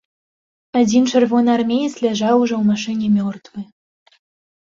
Адзін 0.79 1.03
чырвонаармеец 1.11 1.91
ляжаў 2.05 2.35
ужо 2.45 2.55
ў 2.57 2.63
машыне 2.71 3.07
мёртвы. 3.19 3.59